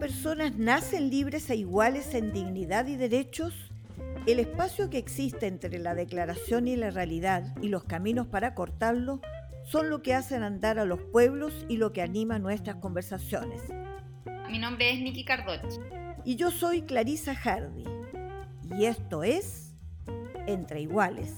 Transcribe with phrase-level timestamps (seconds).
[0.00, 3.70] personas nacen libres e iguales en dignidad y derechos,
[4.26, 9.20] el espacio que existe entre la declaración y la realidad y los caminos para cortarlo
[9.62, 13.60] son lo que hacen andar a los pueblos y lo que anima nuestras conversaciones.
[14.50, 15.60] Mi nombre es Nikki Cardoch.
[16.24, 17.84] Y yo soy Clarisa Hardy.
[18.78, 19.74] Y esto es
[20.46, 21.34] Entre Iguales,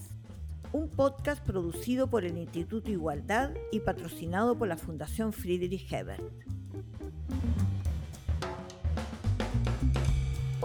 [0.72, 6.22] un podcast producido por el Instituto Igualdad y patrocinado por la Fundación Friedrich Hebert.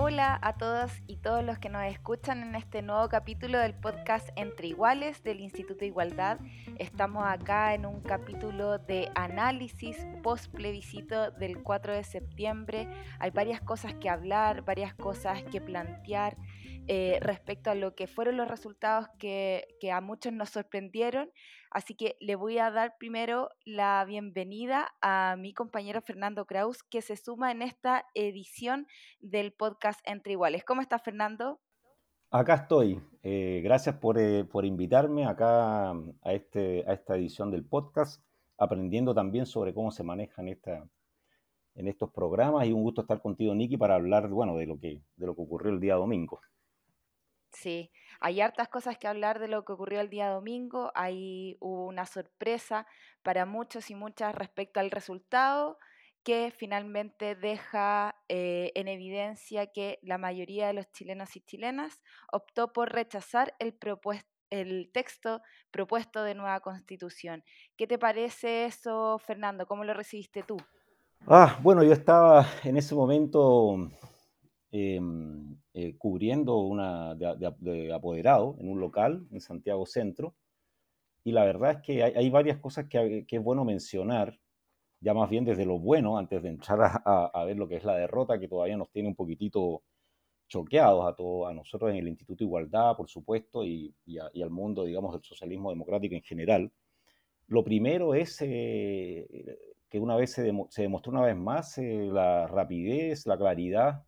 [0.09, 4.29] Hola a todas y todos los que nos escuchan en este nuevo capítulo del podcast
[4.37, 6.39] Entre Iguales del Instituto Igualdad.
[6.79, 12.87] Estamos acá en un capítulo de análisis post plebiscito del 4 de septiembre.
[13.19, 16.37] Hay varias cosas que hablar, varias cosas que plantear
[16.87, 21.29] eh, respecto a lo que fueron los resultados que a muchos nos sorprendieron.
[21.71, 27.01] Así que le voy a dar primero la bienvenida a mi compañero Fernando Kraus, que
[27.01, 28.87] se suma en esta edición
[29.19, 30.63] del podcast Entre Iguales.
[30.63, 31.59] ¿Cómo estás, Fernando?
[32.31, 33.01] Acá estoy.
[33.23, 38.23] Eh, gracias por, eh, por, invitarme acá a, este, a esta edición del podcast,
[38.57, 40.89] aprendiendo también sobre cómo se manejan esta,
[41.75, 45.01] en estos programas y un gusto estar contigo, Niki, para hablar bueno, de, lo que,
[45.15, 46.41] de lo que ocurrió el día domingo.
[47.51, 50.91] Sí, hay hartas cosas que hablar de lo que ocurrió el día domingo.
[50.95, 52.85] Hay una sorpresa
[53.23, 55.77] para muchos y muchas respecto al resultado
[56.23, 62.73] que finalmente deja eh, en evidencia que la mayoría de los chilenos y chilenas optó
[62.73, 63.77] por rechazar el,
[64.49, 67.45] el texto propuesto de nueva constitución.
[67.77, 69.65] ¿Qué te parece eso, Fernando?
[69.65, 70.57] ¿Cómo lo recibiste tú?
[71.25, 73.89] Ah, bueno, yo estaba en ese momento
[74.69, 80.35] Em, eh, cubriendo una de, apoderado en un local en Santiago Centro.
[81.23, 84.37] Y la verdad es que hay, varias cosas que, es bueno mencionar,
[84.99, 87.95] ya más bien desde lo bueno, antes de entrar a, ver lo que es la
[87.95, 89.83] derrota, que todavía nos tiene un poquitito
[90.47, 95.13] choqueados a, todo, a nosotros en el Instituto Igualdad, por supuesto, y, al mundo, digamos,
[95.13, 96.71] del socialismo democrático en general.
[97.47, 99.57] Lo primero es eh,
[99.89, 104.06] que una vez se, demostró una vez más eh, la rapidez, la claridad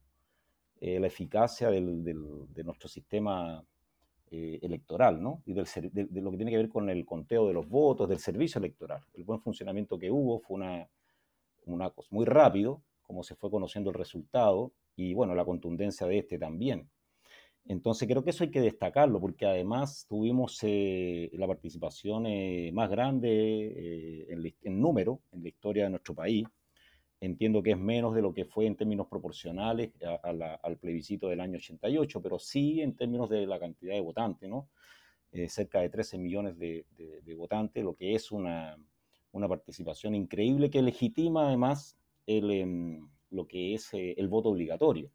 [0.81, 3.63] eh, la eficacia de nuestro sistema
[4.31, 5.41] eh, electoral, ¿no?
[5.45, 5.63] Y de,
[6.21, 9.01] lo que tiene que ver con el conteo de los votos, del servicio electoral.
[9.15, 10.87] El buen funcionamiento que hubo fue una,
[11.65, 16.19] una cosa muy rápido, como se fue conociendo el resultado, y bueno, la contundencia de
[16.19, 16.87] este también.
[17.65, 22.23] Entonces creo que eso hay que destacarlo, porque además tuvimos eh, la participación
[22.73, 26.45] más grande en, en número en la historia de nuestro país
[27.21, 29.91] Entiendo que es menos de lo que fue en términos proporcionales
[30.23, 34.69] al plebiscito del año 88, pero sí en términos de la cantidad de votantes, ¿no?
[35.31, 36.85] Eh, cerca de 13 millones de,
[37.37, 38.77] votantes, lo que es una,
[39.31, 45.11] participación increíble que legitima además em, lo que es eh, el voto obligatorio.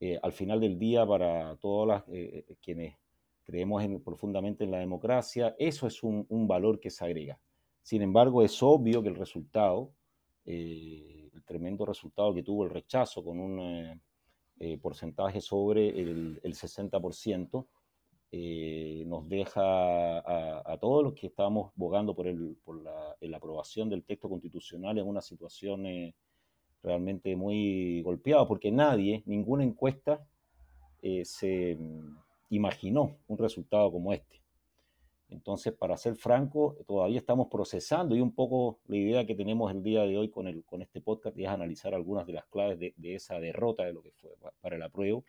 [0.00, 2.96] Eh, al final del día, para todas las quienes
[3.44, 7.38] creemos profundamente en la democracia, eso es un, un, valor que se agrega.
[7.82, 9.92] Sin embargo, es obvio que el resultado
[10.46, 14.00] el tremendo resultado que tuvo el rechazo con un eh,
[14.58, 17.66] eh, porcentaje sobre el, 60%,
[18.32, 24.02] eh, nos deja a, todos los que estábamos bogando por, el, por la, aprobación del
[24.02, 25.84] texto constitucional en una situación
[26.82, 30.26] realmente muy golpeada, porque nadie, ninguna encuesta
[31.22, 32.16] se mm,
[32.50, 34.45] imaginó un resultado como este.
[35.28, 39.82] Entonces, para ser franco, todavía estamos procesando y un poco la idea que tenemos el
[39.82, 42.94] día de hoy con, el, con este podcast es analizar algunas de las claves de,
[43.14, 45.24] esa derrota de lo que fue para el apruebo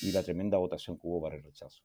[0.00, 1.82] y la tremenda votación que hubo para el rechazo.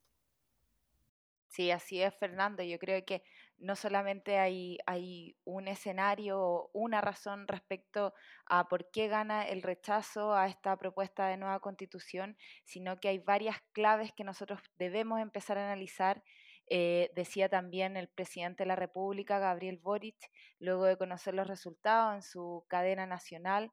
[1.47, 2.61] Sí, así es, Fernando.
[2.61, 3.23] Yo creo que
[3.57, 8.13] no solamente hay, hay un escenario una razón respecto
[8.45, 13.17] a por qué gana el rechazo a esta propuesta de nueva constitución, sino que hay
[13.17, 16.23] varias claves que nosotros debemos empezar a analizar
[16.69, 20.17] eh, decía también el presidente de la República, Gabriel Boric,
[20.59, 23.71] luego de conocer los resultados en su cadena nacional,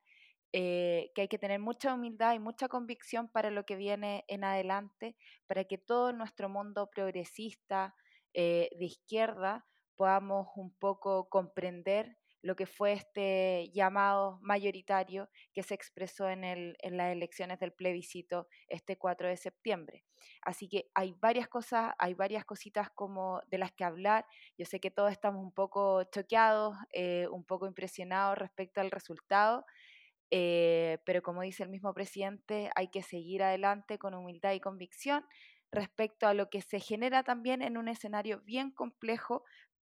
[0.52, 4.44] eh, que hay que tener mucha humildad y mucha convicción para lo que viene en
[4.44, 5.16] adelante,
[5.48, 7.94] para que todo nuestro mundo progresista
[8.34, 9.66] eh, de izquierda
[9.96, 16.76] podamos un poco comprender lo que fue este llamado mayoritario que se expresó en, el,
[16.82, 20.04] en las elecciones del plebiscito este 4 de septiembre.
[20.42, 24.26] Así que hay varias cosas, hay varias cositas como de las que hablar.
[24.58, 29.64] Yo sé que todos estamos un poco choqueados, eh, un poco impresionados respecto al resultado,
[30.30, 35.24] eh, pero como dice el mismo presidente, hay que seguir adelante con humildad y convicción
[35.72, 39.44] respecto a lo que se genera también en un escenario bien complejo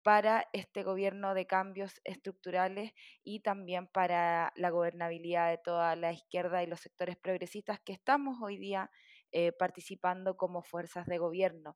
[0.08, 2.94] para este gobierno de cambios estructurales
[3.26, 8.38] y también para la gobernabilidad de toda la izquierda y los sectores progresistas que estamos
[8.42, 8.90] hoy día
[9.34, 11.76] eh, participando como fuerzas de gobierno.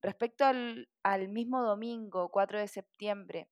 [0.00, 3.48] Respecto al, mismo domingo, 4 de septiembre,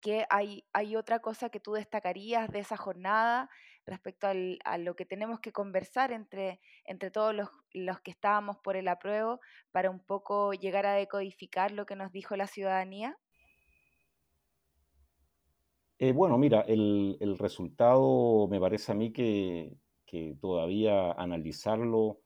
[0.00, 3.48] ¿qué hay, hay otra cosa que tú destacarías de esa jornada
[3.86, 4.26] respecto
[4.64, 8.88] a lo que tenemos que conversar entre, entre todos los, los, que estábamos por el
[8.88, 9.38] apruebo
[9.70, 13.16] para un poco llegar a decodificar lo que nos dijo la ciudadanía?
[16.04, 19.74] Eh, bueno, mira, el, el, resultado me parece a mí que,
[20.04, 22.20] que todavía analizarlo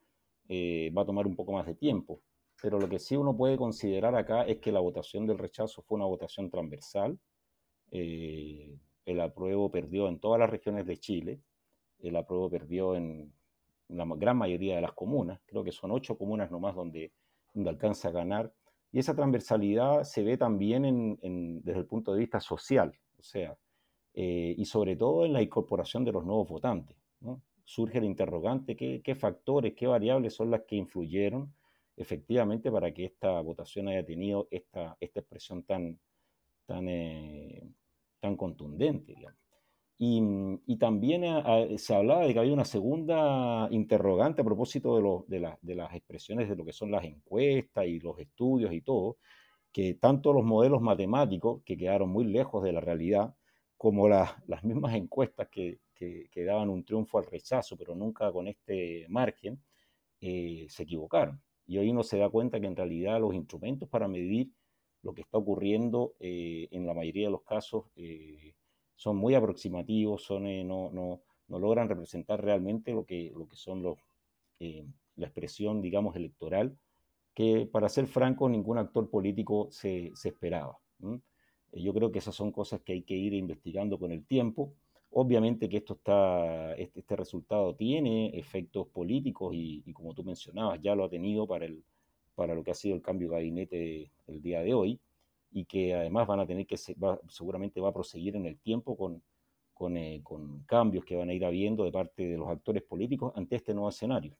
[0.49, 2.21] eh, va a tomar un poco más de tiempo.
[2.61, 5.95] Pero lo que sí uno puede considerar acá es que la votación del rechazo fue
[5.95, 7.21] una votación transversal,
[7.93, 11.41] eh, el apruebo perdió en todas las regiones de Chile,
[12.01, 13.33] el apruebo perdió en
[13.87, 17.13] la gran mayoría de las comunas, creo que son ocho comunas nomás donde,
[17.65, 18.53] alcanza a ganar,
[18.91, 23.57] y esa transversalidad se ve también en, desde el punto de vista social, o sea,
[24.14, 26.96] eh, y sobre todo en la incorporación de los nuevos votantes.
[27.64, 31.52] Surge el interrogante, ¿qué, ¿qué, factores, qué variables son las que influyeron
[31.99, 35.99] efectivamente para que esta votación haya tenido esta, esta expresión tan,
[36.64, 37.69] tan, eh,
[38.20, 39.14] tan contundente.
[39.99, 40.22] Y,
[40.66, 45.52] y, también eh, se hablaba de que había una segunda interrogante a propósito de, de,
[45.60, 49.16] de, las expresiones de lo que son las encuestas y los estudios y todo,
[49.72, 53.34] que tanto los modelos matemáticos, que quedaron muy lejos de la realidad,
[53.79, 59.07] como las mismas encuestas que, que, daban un triunfo al rechazo, pero nunca con este
[59.09, 59.63] margen,
[60.21, 61.41] eh, se equivocaron.
[61.67, 64.51] Y hoy uno se da cuenta que en realidad los instrumentos para medir
[65.03, 68.55] lo que está ocurriendo eh, en la mayoría de los casos eh,
[68.97, 73.57] son muy aproximativos, son, eh, no, no, no, logran representar realmente lo que, lo que
[73.57, 73.99] son los,
[74.59, 76.77] la expresión, digamos, electoral,
[77.33, 80.79] que para ser franco ningún actor político se, se esperaba.
[81.83, 84.75] Yo creo que esas son cosas que hay que ir investigando con el tiempo.
[85.11, 91.05] Obviamente que esto está, este, resultado tiene efectos políticos y, como tú mencionabas, ya lo
[91.05, 91.83] ha tenido para el,
[92.35, 95.01] para lo que ha sido el cambio de gabinete el día de hoy
[95.51, 99.23] y que además van a tener que, seguramente va a proseguir en el tiempo con,
[99.73, 103.33] con, eh, con, cambios que van a ir habiendo de parte de los actores políticos
[103.35, 104.37] ante este nuevo escenario.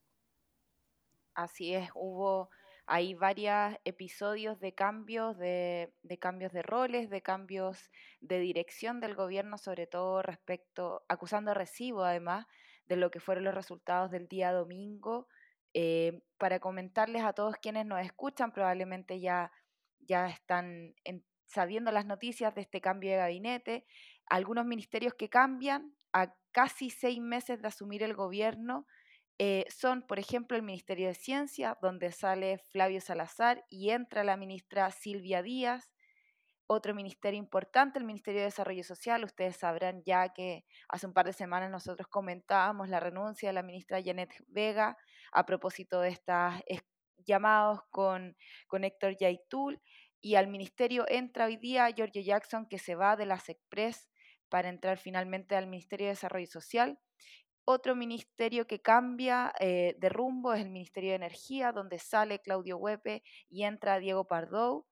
[1.35, 2.51] Así es, hubo
[2.91, 7.91] hay varios episodios de cambios de, cambios de roles, de cambios
[8.21, 12.47] de dirección del gobierno, sobre todo respecto, acusando recibo además
[12.87, 15.29] de lo que fueron los resultados del día domingo
[15.75, 19.53] eh, para comentarles a todos quienes nos escuchan, probablemente ya,
[20.01, 20.95] ya están
[21.45, 23.85] sabiendo las noticias de este cambio de gabinete,
[24.25, 28.87] algunos ministerios que cambian a casi seis meses de asumir el gobierno.
[29.41, 34.37] Eh, son, por ejemplo, el Ministerio de Ciencia, donde sale Flavio Salazar y entra la
[34.37, 35.93] ministra Silvia Díaz,
[36.67, 39.25] otro ministerio importante, el Ministerio de Desarrollo Social.
[39.25, 43.63] Ustedes sabrán ya que hace un par de semanas nosotros comentábamos la renuncia de la
[43.63, 44.97] ministra Janet Vega
[45.33, 46.53] a propósito de estos
[47.25, 48.37] llamados con,
[48.67, 49.81] con Héctor Yaitul.
[50.21, 54.11] Y al ministerio entra hoy día Giorgio Jackson, que se va de las Express
[54.49, 56.99] para entrar finalmente al Ministerio de Desarrollo Social.
[57.71, 62.79] Otro ministerio que cambia eh, de rumbo es el Ministerio de Energía, donde sale Claudio
[62.79, 64.87] Huepe y entra Diego Pardou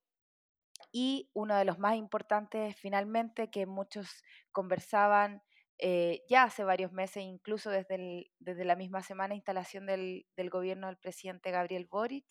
[0.92, 5.42] y uno de los más importantes finalmente que muchos conversaban
[5.78, 10.88] eh, ya hace varios meses, incluso desde, desde la misma semana instalación del, del, gobierno
[10.88, 12.26] del presidente Gabriel Boric,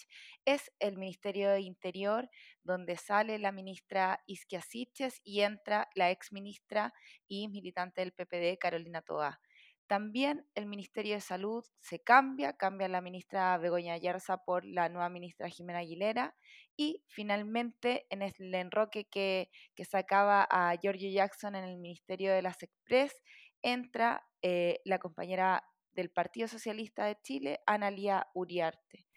[0.45, 2.29] es el Ministerio de Interior,
[2.63, 6.93] donde sale la ministra Isquia Siches y entra la ex ministra
[7.27, 9.41] y militante del PPD, Carolina Toa.
[9.87, 15.09] También el Ministerio de Salud se cambia, cambia la ministra Begoña Yarza por la nueva
[15.09, 16.35] ministra Jimena Aguilera
[16.75, 22.41] y finalmente en el enroque que, que sacaba a Giorgio Jackson en el Ministerio de
[22.41, 23.21] las Express
[23.61, 25.63] entra eh, la compañera
[25.93, 29.07] del Partido Socialista de Chile, Analia Uriarte.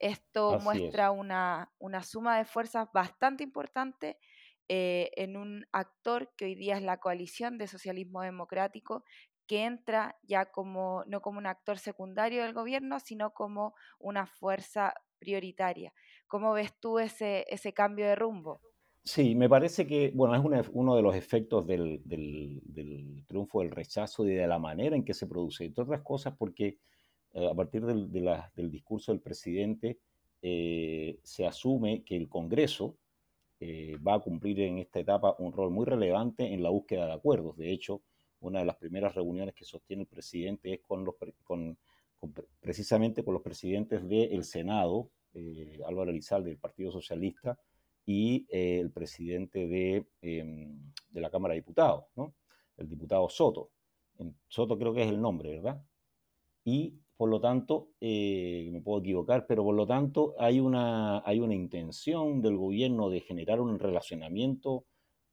[0.00, 4.18] Esto Así muestra una, una, suma de fuerzas bastante importante
[4.68, 9.04] eh, en un actor que hoy día es la coalición de socialismo democrático
[9.48, 14.94] que entra ya como, no como un actor secundario del gobierno, sino como una fuerza
[15.18, 15.92] prioritaria.
[16.28, 18.60] ¿Cómo ves tú ese, ese cambio de rumbo?
[19.02, 23.70] Sí, me parece que, bueno, es uno de los efectos del, del, del, triunfo del
[23.70, 26.78] rechazo y de la manera en que se produce, entre otras cosas porque
[27.32, 29.98] eh, a partir del, del, discurso del presidente
[30.42, 32.96] eh, se asume que el Congreso
[33.60, 37.14] eh, va a cumplir en esta etapa un rol muy relevante en la búsqueda de
[37.14, 37.56] acuerdos.
[37.56, 38.02] De hecho,
[38.40, 41.14] una de las primeras reuniones que sostiene el presidente es con los,
[41.44, 41.78] con,
[42.60, 47.58] precisamente con los presidentes del Senado, eh, Álvaro Elizalde del Partido Socialista
[48.06, 52.34] y eh, el presidente de, em, de, la Cámara de Diputados, ¿no?
[52.76, 53.70] el diputado Soto.
[54.48, 55.80] Soto creo que es el nombre, ¿verdad?
[56.64, 61.40] Y por lo tanto, eh, me puedo equivocar, pero por lo tanto hay una, hay
[61.40, 64.84] una intención del gobierno de generar un relacionamiento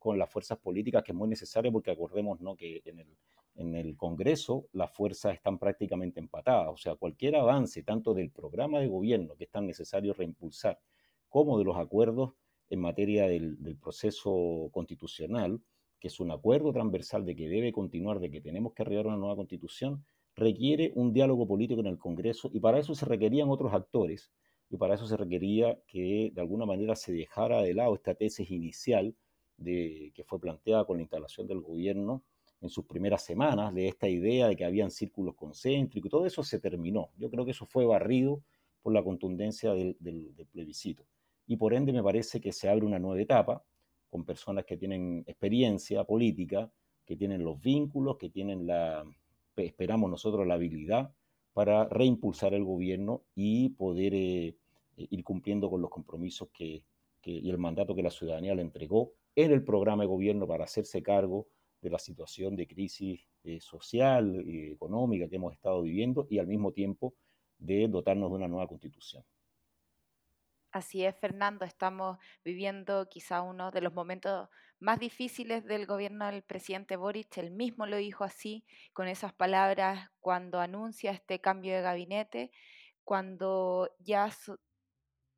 [0.05, 2.55] con las fuerzas políticas que es muy necesaria porque acordemos ¿no?
[2.55, 3.17] que en el,
[3.55, 6.69] en el Congreso las fuerzas están prácticamente empatadas.
[6.71, 10.79] O sea, cualquier avance, tanto del programa de gobierno que es tan necesario reimpulsar,
[11.27, 12.33] como de los acuerdos
[12.69, 15.59] en materia del, proceso constitucional,
[15.99, 19.17] que es un acuerdo transversal de que debe continuar, de que tenemos que arribar una
[19.17, 23.73] nueva constitución, requiere un diálogo político en el Congreso y para eso se requerían otros
[23.73, 24.31] actores
[24.69, 28.51] y para eso se requería que de alguna manera se dejara de lado esta tesis
[28.51, 29.15] inicial
[29.57, 32.23] de, que fue planteada con la instalación del gobierno
[32.61, 36.59] en sus primeras semanas, de esta idea de que habían círculos concéntricos, todo eso se
[36.59, 37.09] terminó.
[37.17, 38.41] Yo creo que eso fue barrido
[38.81, 39.95] por la contundencia del,
[40.51, 41.05] plebiscito.
[41.47, 43.63] Y por ende me parece que se abre una nueva etapa
[44.09, 46.71] con personas que tienen experiencia política,
[47.05, 49.03] que tienen los vínculos, que tienen la,
[49.55, 51.13] esperamos nosotros, la habilidad
[51.53, 54.55] para reimpulsar el gobierno y poder eh,
[54.97, 56.83] ir cumpliendo con los compromisos que,
[57.23, 61.03] y el mandato que la ciudadanía le entregó en el programa de gobierno para hacerse
[61.03, 61.47] cargo
[61.81, 66.47] de la situación de crisis eh, social y económica que hemos estado viviendo y al
[66.47, 67.13] mismo tiempo
[67.57, 69.23] de dotarnos de una nueva constitución.
[70.71, 74.49] Así es, Fernando, estamos viviendo quizá uno de los momentos
[74.79, 77.37] más difíciles del gobierno del presidente Boric.
[77.37, 82.51] Él mismo lo dijo así, con esas palabras, cuando anuncia este cambio de gabinete,
[83.05, 84.29] cuando ya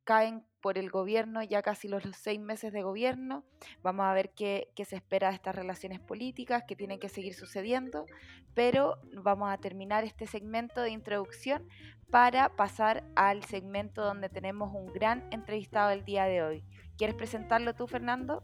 [0.02, 3.42] caen por el gobierno, ya casi los, seis meses de gobierno.
[3.82, 8.04] Vamos a ver qué, se espera de estas relaciones políticas que tienen que seguir sucediendo,
[8.52, 11.66] pero vamos a terminar este segmento de introducción
[12.10, 16.64] para pasar al segmento donde tenemos un gran entrevistado el día de hoy.
[16.98, 18.42] ¿Quieres presentarlo tú, Fernando?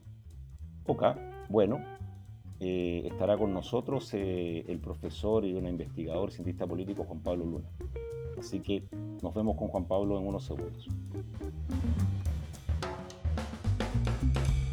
[0.86, 1.02] Ok,
[1.50, 1.76] bueno,
[2.58, 7.68] eh, estará con nosotros eh, el profesor y un investigador, cientista político Juan Pablo Luna.
[8.44, 8.82] Así que
[9.22, 10.86] nos vemos con Juan Pablo en unos segundos.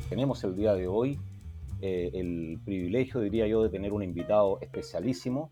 [0.10, 1.18] Tenemos el día de hoy
[1.80, 5.51] eh, el privilegio, diría yo, de tener un invitado especialísimo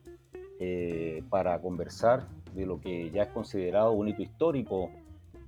[0.60, 4.92] eh, para conversar de lo que ya es considerado un hito histórico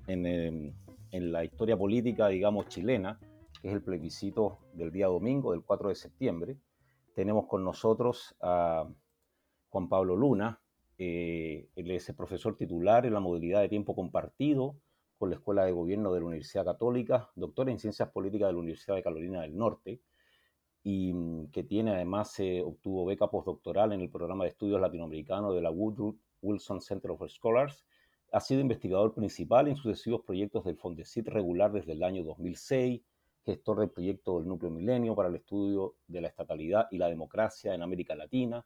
[0.07, 0.73] en, em,
[1.11, 3.19] en, la historia política, digamos, chilena,
[3.61, 6.57] que es el plebiscito del día domingo, del 4 de septiembre.
[7.15, 8.87] Tenemos con nosotros a
[9.67, 10.61] Juan Pablo Luna,
[11.03, 14.75] eh, es el profesor titular en la modalidad de tiempo compartido
[15.17, 18.59] con la Escuela de Gobierno de la Universidad Católica, doctor en Ciencias Políticas de la
[18.59, 19.99] Universidad de Carolina del Norte,
[20.83, 25.51] y mm, que tiene además, eh, obtuvo beca postdoctoral en el programa de estudios latinoamericano
[25.53, 27.83] de la Woodrow Wilson Center of Scholars.
[28.31, 33.01] Ha sido investigador principal en sucesivos proyectos del Fondesit regular desde el año 2006,
[33.43, 37.73] gestor del proyecto del Núcleo Milenio para el estudio de la estatalidad y la democracia
[37.73, 38.63] en América Latina,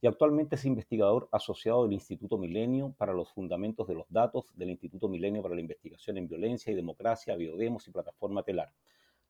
[0.00, 4.70] y actualmente es investigador asociado del Instituto Milenio para los Fundamentos de los Datos del
[4.70, 8.72] Instituto Milenio para la Investigación en Violencia y Democracia, Biodemos y Plataforma Telar.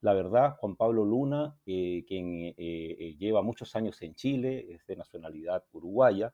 [0.01, 4.87] La verdad, Juan Pablo Luna, eh, quien eh, eh, lleva muchos años en Chile, es
[4.87, 6.33] de nacionalidad uruguaya,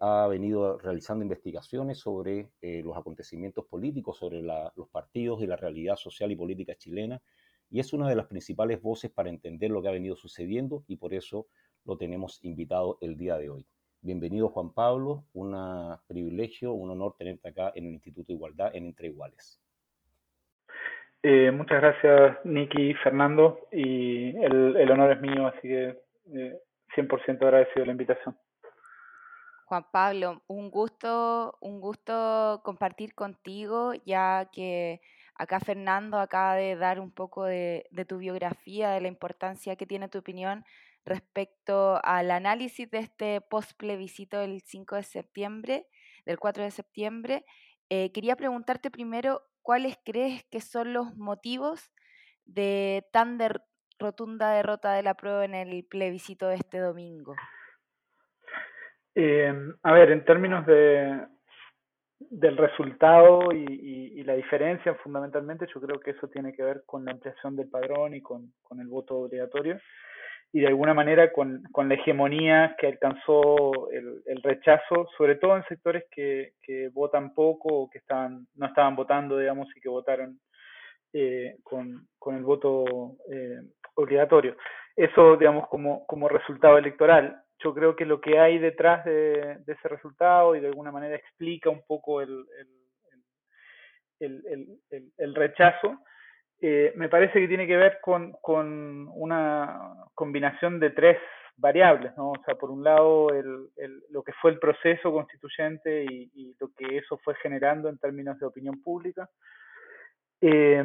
[0.00, 6.32] ha venido realizando investigaciones sobre los acontecimientos políticos, sobre los partidos y la realidad social
[6.32, 7.20] y política chilena,
[7.68, 10.96] y es una de las principales voces para entender lo que ha venido sucediendo y
[10.96, 11.48] por eso
[11.84, 13.66] lo tenemos invitado el día de hoy.
[14.00, 15.56] Bienvenido Juan Pablo, un
[16.06, 19.60] privilegio, un honor tenerte acá en el Instituto de Igualdad en Entre Iguales.
[21.22, 25.96] Eh, muchas gracias Nicky y Fernando y el, honor es mío, así que
[26.96, 28.36] 100% eh, agradecido la invitación.
[29.66, 35.00] Juan Pablo, un gusto, un gusto compartir contigo, ya que
[35.36, 39.86] acá Fernando acaba de dar un poco de, de tu biografía, de la importancia que
[39.86, 40.64] tiene tu opinión
[41.04, 45.86] respecto al análisis de este post plebiscito del 5 de septiembre,
[46.24, 47.44] del 4 de septiembre.
[47.88, 51.90] Eh, quería preguntarte primero, ¿cuáles crees que son los motivos
[52.44, 53.38] de tan
[53.98, 57.34] rotunda derrota de la prueba en el plebiscito de este domingo?
[59.14, 61.26] Em, a ver, en términos de,
[62.18, 67.10] del resultado y, la diferencia, fundamentalmente, yo creo que eso tiene que ver con la
[67.10, 69.80] ampliación del padrón y con el voto obligatorio
[70.52, 75.56] y de alguna manera con, con la hegemonía que alcanzó el, el, rechazo, sobre todo
[75.56, 79.88] en sectores que, que votan poco o que estaban, no estaban votando, digamos, y que
[79.88, 80.38] votaron
[81.14, 83.62] eh, con, con, el voto eh,
[83.94, 84.56] obligatorio.
[84.94, 87.42] Eso, digamos, como, como resultado electoral.
[87.64, 91.16] Yo creo que lo que hay detrás de, de ese resultado y de alguna manera
[91.16, 92.44] explica un poco el,
[94.20, 95.98] el, el, el rechazo
[96.62, 101.18] eh, me parece que tiene que ver con, con, una combinación de tres
[101.56, 102.30] variables, ¿no?
[102.30, 106.68] O sea, por un lado, el, el, lo que fue el proceso constituyente y, lo
[106.76, 109.28] que eso fue generando en términos de opinión pública.
[110.40, 110.84] Eh,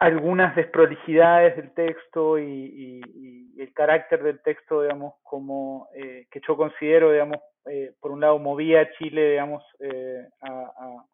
[0.00, 6.56] algunas desprolijidades del texto y, y, el carácter del texto, digamos, como eh, que yo
[6.56, 11.04] considero, digamos, eh, por un lado movía a Chile, digamos, eh, a,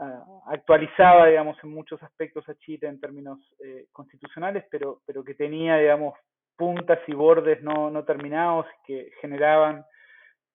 [0.00, 5.34] a, actualizaba, digamos, en muchos aspectos a Chile en términos eh, constitucionales, pero, pero que
[5.34, 6.14] tenía, digamos,
[6.56, 9.84] puntas y bordes no, no terminados que generaban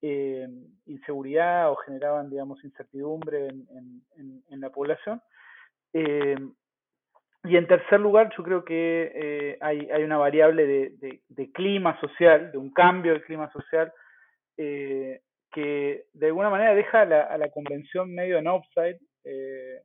[0.01, 0.47] eh,
[0.85, 5.21] inseguridad o generaban, digamos, incertidumbre en, en, la población.
[5.93, 6.37] Eh,
[7.43, 11.51] y en tercer lugar, yo creo que eh, hay, hay, una variable de, de, de,
[11.51, 13.91] clima social, de un cambio del clima social,
[14.57, 15.21] eh,
[15.51, 19.81] que de alguna manera deja a la, a la convención medio en offside, eh,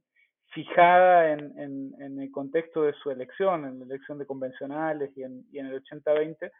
[0.52, 5.82] fijada en, el contexto de su elección, en la elección de convencionales y en, el
[5.82, 6.50] 80-20,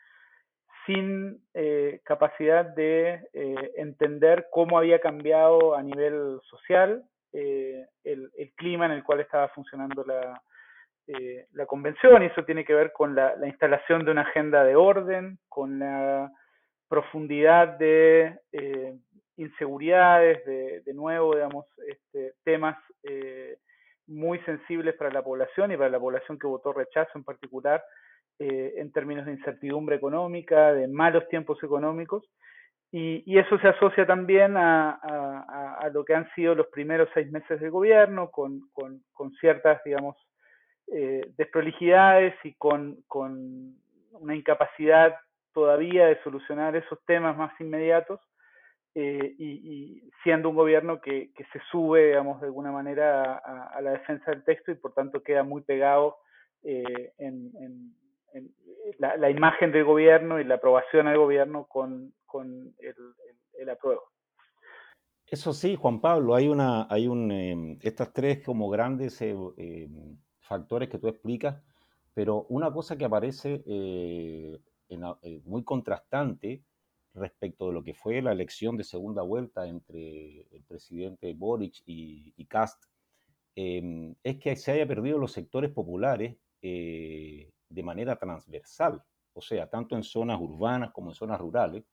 [0.86, 8.92] sin eh, capacidad de eh, entender cómo había cambiado a nivel social el, clima en
[8.92, 10.40] el cual estaba funcionando la,
[11.66, 12.22] convención.
[12.22, 15.80] Y eso tiene que ver con la, la, instalación de una agenda de orden, con
[15.80, 16.30] la
[16.88, 18.38] profundidad de
[19.40, 23.56] inseguridades, de, nuevo, digamos, este, temas eh,
[24.06, 27.82] muy sensibles para la población y para la población que votó rechazo en particular,
[28.38, 32.24] eh, en términos de incertidumbre económica, de malos tiempos económicos.
[32.92, 37.70] Y, eso se asocia también a, lo que han sido los primeros seis meses del
[37.70, 40.16] gobierno, con, con, con ciertas, digamos,
[40.88, 43.76] eh, desprolijidades y con, con,
[44.12, 45.14] una incapacidad
[45.54, 48.20] todavía de solucionar esos temas más inmediatos
[48.94, 53.80] eh, y, y, siendo un gobierno que, que, se sube, digamos, de alguna manera a,
[53.80, 56.18] la defensa del texto y por tanto queda muy pegado
[56.64, 57.94] eh, en,
[58.98, 64.02] la, imagen del gobierno y la aprobación al gobierno con, con el, el, el apruebo.
[65.26, 69.88] Eso sí, Juan Pablo, hay una, hay un, eh, estas tres como grandes eh,
[70.40, 71.62] factores que tú explicas,
[72.12, 73.62] pero una cosa que aparece
[74.88, 75.04] en,
[75.44, 76.64] muy contrastante
[77.14, 82.32] respecto de lo que fue la elección de segunda vuelta entre el presidente Boric y,
[82.36, 82.84] y Cast,
[83.56, 89.68] eh, es que se haya perdido los sectores populares eh, de manera transversal, o sea,
[89.68, 91.84] tanto en zonas urbanas como en zonas rurales.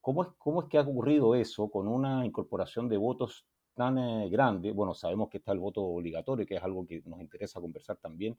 [0.00, 4.28] ¿Cómo es, ¿Cómo es que ha ocurrido eso con una incorporación de votos tan eh,
[4.28, 7.96] grande, bueno, sabemos que está el voto obligatorio, que es algo que nos interesa conversar
[7.96, 8.38] también,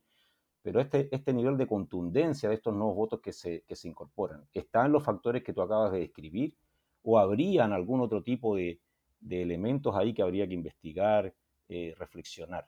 [0.65, 4.41] pero este, este nivel de contundencia de estos nuevos votos que se, que se incorporan,
[4.51, 6.55] ¿están los factores que tú acabas de describir
[7.03, 8.79] o habrían algún otro tipo de,
[9.19, 11.31] de elementos ahí que habría que investigar,
[11.69, 12.65] eh, reflexionar?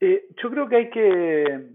[0.00, 1.70] Eh, yo creo que hay que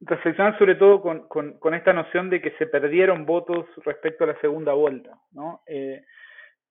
[0.00, 4.28] reflexionar sobre todo con, con, con, esta noción de que se perdieron votos respecto a
[4.28, 5.62] la segunda vuelta, ¿no?
[5.68, 6.02] Eh,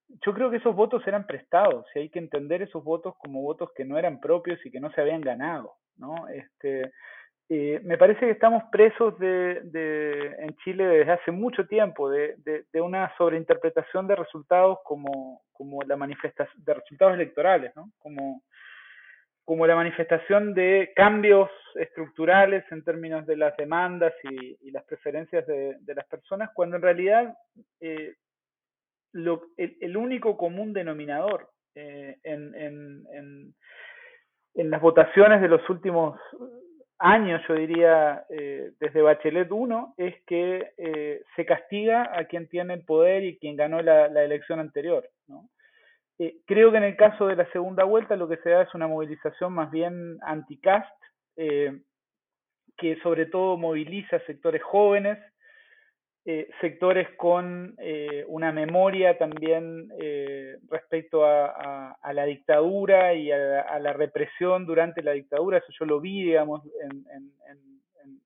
[0.08, 3.70] yo creo que esos votos eran prestados y hay que entender esos votos como votos
[3.74, 6.28] que no eran propios y que no se habían ganado, ¿no?
[6.28, 6.92] Este,
[7.48, 12.36] eh, me parece que estamos presos de, de, en Chile desde hace mucho tiempo de,
[12.38, 17.90] de, de, una sobreinterpretación de resultados como, como la manifestación de resultados electorales, ¿no?
[17.98, 18.42] Como,
[19.44, 25.76] como la manifestación de cambios estructurales en términos de las demandas y, las preferencias de,
[25.80, 27.36] de, las personas, cuando en realidad
[27.80, 28.14] eh,
[29.14, 33.54] lo, el, el, único común denominador eh, en, en, en,
[34.54, 36.18] en, las votaciones de los últimos
[36.98, 42.74] años, yo diría, eh, desde Bachelet 1, es que eh, se castiga a quien tiene
[42.74, 45.08] el poder y quien ganó la, elección anterior.
[45.26, 45.48] ¿no?
[46.18, 48.74] Eh, creo que en el caso de la segunda vuelta lo que se da es
[48.74, 50.90] una movilización más bien anti-cast,
[51.36, 55.18] que sobre todo moviliza sectores jóvenes,
[56.26, 63.60] eh, sectores con eh, una memoria también eh, respecto a, a, la dictadura y a,
[63.60, 65.58] a, la represión durante la dictadura.
[65.58, 68.20] Eso yo lo vi, digamos, en, en, en,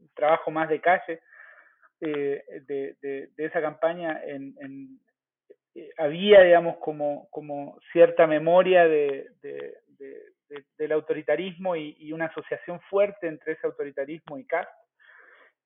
[0.00, 1.20] en trabajo más de calle
[2.00, 4.20] eh, de, esa campaña.
[5.98, 9.28] había, digamos, como, como cierta memoria de,
[10.76, 14.83] del autoritarismo y, y, una asociación fuerte entre ese autoritarismo y Castro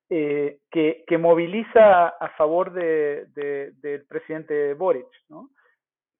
[0.09, 5.05] eh, que, que, moviliza a favor de, de, del presidente Boric.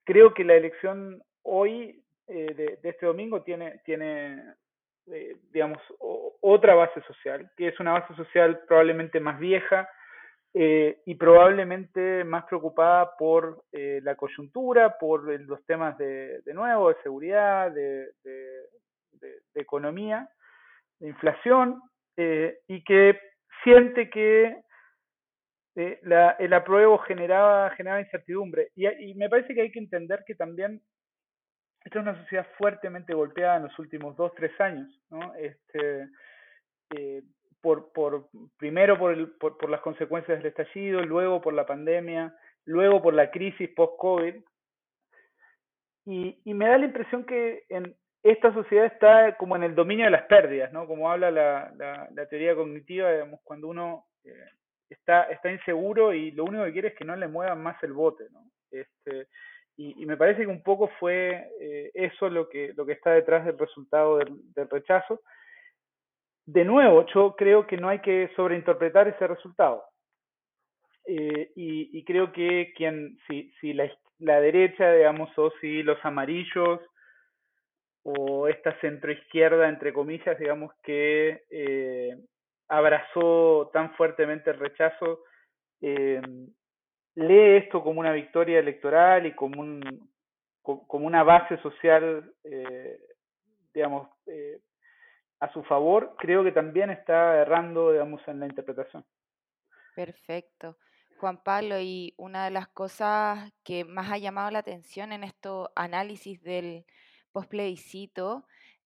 [0.05, 4.43] Creo que la elección hoy, eh, de, de, este domingo, tiene, tiene
[5.11, 5.81] eh, digamos,
[6.41, 9.89] otra base social, que es una base social probablemente más vieja
[10.53, 17.01] eh, y probablemente más preocupada por la coyuntura, por los temas de, de nuevo, de
[17.01, 20.29] seguridad, de, de economía,
[20.99, 21.81] inflación
[22.67, 23.17] y que
[23.63, 24.61] siente que
[25.75, 28.69] el apruebo generaba, generaba incertidumbre.
[28.75, 30.81] Y, y, me parece que hay que entender que también
[31.85, 35.33] esta es una sociedad fuertemente golpeada en los últimos dos, tres años, ¿no?
[35.35, 36.09] Este,
[36.95, 37.21] eh,
[37.61, 42.35] por, por, primero por, el, por, por, las consecuencias del estallido, luego por la pandemia,
[42.65, 44.35] luego por la crisis post-COVID.
[46.05, 50.05] Y, y, me da la impresión que en esta sociedad está como en el dominio
[50.05, 50.85] de las pérdidas, ¿no?
[50.87, 54.49] Como habla la, teoría cognitiva, digamos, cuando uno eh,
[54.89, 58.25] está, inseguro y lo único que quiere es que no le muevan más el bote,
[58.31, 58.43] ¿no?
[58.71, 59.27] Este,
[59.77, 64.17] y, me parece que un poco fue eh, eso lo que, está detrás del resultado
[64.17, 65.21] del, rechazo.
[66.45, 69.85] De nuevo, yo creo que no hay que sobreinterpretar ese resultado.
[71.05, 75.97] Eh, y, y, creo que quien, si, si la, la, derecha, digamos, o si los
[76.03, 76.81] amarillos
[78.17, 82.17] o esta centroizquierda, entre comillas, digamos, que eh,
[82.67, 85.23] abrazó tan fuertemente el rechazo,
[85.81, 86.21] eh,
[87.15, 90.09] lee esto como una victoria electoral y como, un,
[90.61, 92.99] como una base social, eh,
[93.73, 94.61] digamos, eh,
[95.39, 99.05] a su favor, creo que también está errando, digamos, en la interpretación.
[99.95, 100.77] Perfecto.
[101.17, 105.69] Juan Pablo, y una de las cosas que más ha llamado la atención en estos
[105.75, 106.85] análisis del
[107.31, 108.45] postplebiscito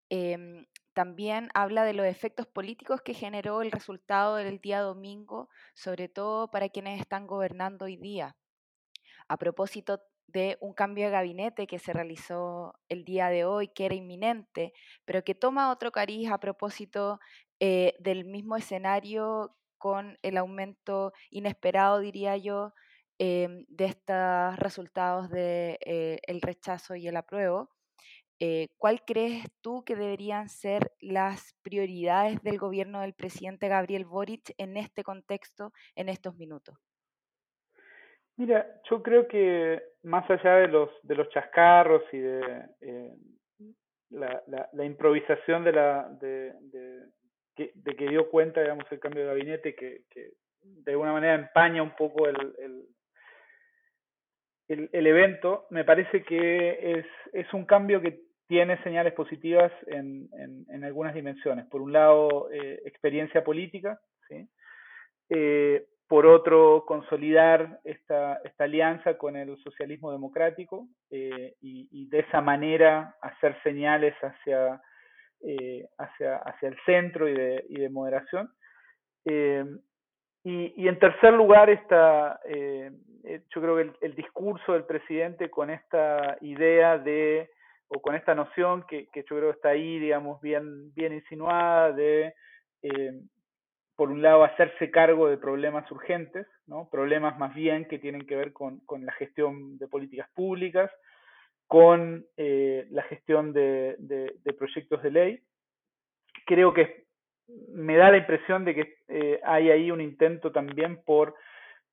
[0.10, 6.08] eh, también habla de los efectos políticos que generó el resultado del día domingo, sobre
[6.08, 8.36] todo para quienes están gobernando hoy día.
[9.28, 13.86] A propósito de un cambio de gabinete que se realizó el día de hoy, que
[13.86, 14.74] era inminente,
[15.06, 17.20] pero que toma otro cariz a propósito
[17.60, 22.74] eh, del mismo escenario con el aumento inesperado, diría yo,
[23.20, 27.73] eh, de estos resultados del de, eh, el rechazo y el apruebo.
[28.46, 34.54] Eh, ¿Cuál crees tú que deberían ser las prioridades del gobierno del presidente Gabriel Boric
[34.58, 36.78] en este contexto, en estos minutos?
[38.36, 43.14] Mira, yo creo que más allá de los de los chascarros y de eh,
[44.10, 46.54] la, la, la, improvisación de la de,
[47.56, 50.04] que, de, que, dio cuenta, digamos, el cambio de gabinete que,
[50.64, 52.88] de alguna manera empaña un poco el, el,
[54.68, 60.30] el, el, evento, me parece que es, es un cambio que tiene señales positivas en,
[60.70, 61.66] en, algunas dimensiones.
[61.68, 64.48] Por un lado, eh, experiencia política, ¿sí?
[65.30, 72.42] Eh, por otro, consolidar esta, esta, alianza con el socialismo democrático eh, y, de esa
[72.42, 74.80] manera hacer señales hacia,
[75.98, 78.52] hacia, hacia el centro y de, y de moderación.
[79.26, 86.38] Y, y, en tercer lugar, esta, yo creo que el, discurso del presidente con esta
[86.42, 87.50] idea de,
[87.88, 92.34] o con esta noción que, yo creo está ahí, digamos, bien, bien insinuada de
[93.96, 96.90] por un lado, hacerse cargo de problemas urgentes, ¿no?
[96.90, 100.92] problemas más bien que tienen que ver con, con la gestión de políticas públicas,
[101.68, 103.96] con eh, la gestión de,
[104.58, 105.40] proyectos de ley.
[106.46, 107.06] Creo que
[107.70, 111.36] me da la impresión de que eh, hay ahí un intento también por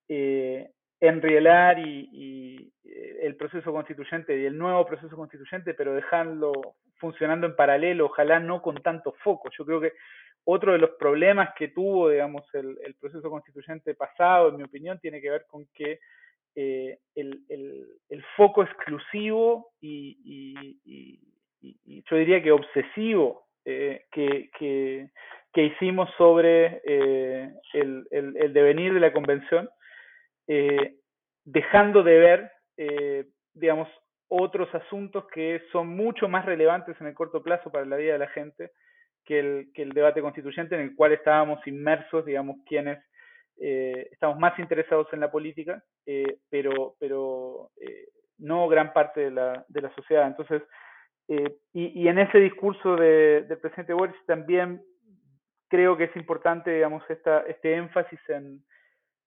[0.08, 6.52] eh, enrielar y, eh, el proceso constituyente y el nuevo proceso constituyente, pero dejarlo
[6.96, 9.48] funcionando en paralelo, ojalá no con tanto foco.
[9.56, 9.92] Yo creo que
[10.44, 14.98] otro de los problemas que tuvo, digamos, el, el, proceso constituyente pasado, en mi opinión,
[14.98, 16.00] tiene que ver con que
[16.56, 21.20] eh, el, el, el, foco exclusivo y,
[21.62, 25.10] yo diría que obsesivo eh, que, que,
[25.52, 29.68] que, hicimos sobre eh, el, el, devenir de la convención,
[30.52, 30.96] eh,
[31.44, 33.88] dejando de ver, eh, digamos,
[34.26, 38.18] otros asuntos que son mucho más relevantes en el corto plazo para la vida de
[38.18, 38.72] la gente,
[39.24, 42.98] que el, que el debate constituyente en el cual estábamos inmersos, digamos, quienes
[43.60, 48.08] eh, estamos más interesados en la política, eh, pero, pero eh,
[48.38, 50.26] no gran parte de la, de la sociedad.
[50.26, 50.62] Entonces,
[51.28, 54.82] eh, y, y, en ese discurso de, del presidente Boris también
[55.68, 58.64] creo que es importante, digamos, esta, este énfasis en,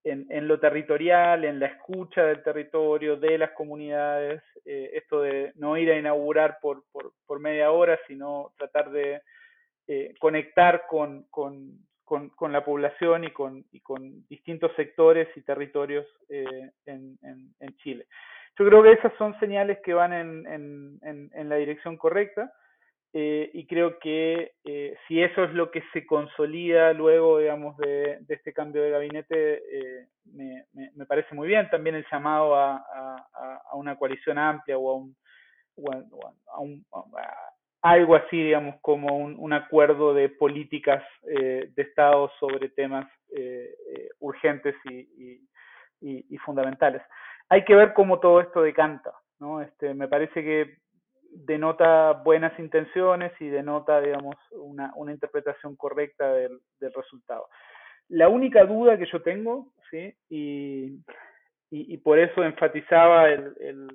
[0.03, 5.53] en, en, lo territorial, en la escucha del territorio, de las comunidades, eh, esto de
[5.55, 9.21] no ir a inaugurar por, por, por media hora, sino tratar de
[9.87, 16.05] eh, conectar con, con, con, la población y con, y con distintos sectores y territorios
[16.29, 18.05] eh, en, en, en, Chile.
[18.59, 22.53] Yo creo que esas son señales que van en, en la dirección correcta
[23.15, 28.19] eh, y creo que eh, si eso es lo que se consolida luego, digamos, de,
[28.27, 31.69] este cambio de gabinete, eh, me, me, me, parece muy bien.
[31.69, 35.15] También el llamado a, a, a una coalición amplia o a un,
[36.47, 36.83] a, un
[37.83, 43.05] algo así, digamos, como un, acuerdo de políticas de Estado sobre temas
[44.19, 45.45] urgentes y,
[45.99, 47.01] y, fundamentales.
[47.49, 49.61] Hay que ver cómo todo esto decanta, ¿no?
[49.61, 50.77] Este, me parece que
[51.35, 57.49] denota buenas intenciones y denota, digamos, una, una interpretación correcta del, del, resultado.
[58.09, 60.13] La única duda que yo tengo, ¿sí?
[60.29, 60.99] Y,
[61.71, 63.87] y, por eso enfatizaba el, el,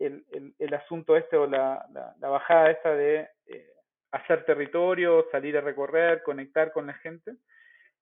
[0.00, 1.84] el, el, asunto este o la,
[2.18, 3.66] la, bajada esta de eh,
[4.10, 7.34] hacer territorio, salir a recorrer, conectar con la gente,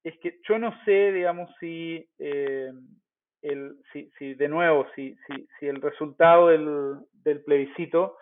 [0.05, 2.73] es que yo no sé, digamos, si eh,
[3.43, 8.17] el, si, si de nuevo, si, si, si el resultado del, del plebiscito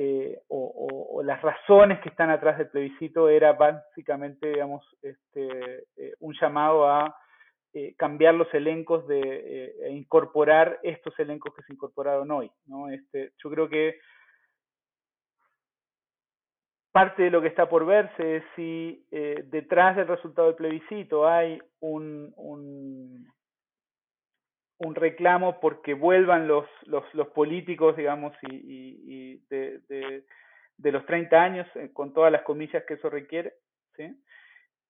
[0.00, 6.36] eh, o, las razones que están atrás del plebiscito era básicamente, digamos, este, eh, un
[6.40, 7.16] llamado a
[7.72, 12.88] eh, cambiar los elencos de e incorporar estos elencos que se incorporaron hoy, ¿no?
[12.88, 13.98] Este, yo creo que
[16.92, 21.60] parte de lo que está por verse es si detrás del resultado del plebiscito hay
[21.80, 23.26] un, un
[24.78, 29.80] un reclamo porque vuelvan los, los, los políticos, digamos, y, de,
[30.76, 33.54] de, los 30 años, eh, con todas las comillas que eso requiere,
[33.96, 34.16] ¿sí?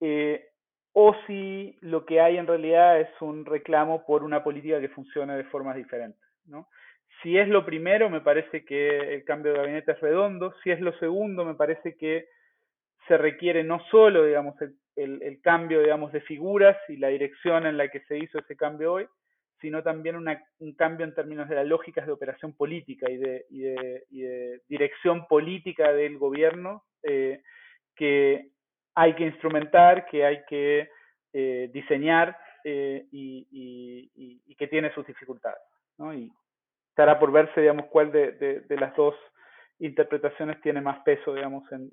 [0.01, 0.47] Eh,
[0.93, 5.37] o si lo que hay en realidad es un reclamo por una política que funcione
[5.37, 6.69] de formas diferentes, ¿no?
[7.23, 10.55] Si es lo primero, me parece que el cambio de gabinete es redondo.
[10.63, 12.29] Si es lo segundo, me parece que
[13.09, 17.67] se requiere no solo, digamos, el, el, el cambio, digamos, de figuras y la dirección
[17.67, 19.09] en la que se hizo ese cambio hoy,
[19.61, 24.21] sino también un cambio en términos de las lógicas de operación política y de, y
[24.21, 27.43] de, dirección política del gobierno eh,
[27.97, 28.51] que
[28.95, 30.89] hay que instrumentar, que hay que
[31.33, 35.63] eh, diseñar eh, y, que tiene sus dificultades.
[35.99, 36.13] ¿no?
[36.13, 36.33] Y
[36.91, 39.15] estará por verse, digamos, cuál de, las dos
[39.79, 41.91] interpretaciones tiene más peso, digamos, en,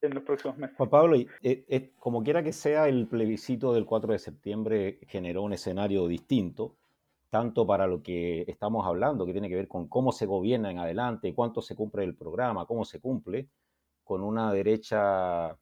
[0.00, 0.76] en los próximos meses.
[0.76, 1.16] Juan Pablo,
[1.98, 6.76] como quiera que sea, el plebiscito del 4 de septiembre generó un escenario distinto
[7.32, 10.78] tanto para lo que estamos hablando, que tiene que ver con cómo se gobierna en
[10.78, 13.48] adelante, cuánto se cumple el programa, cómo se cumple,
[14.04, 15.58] con una derecha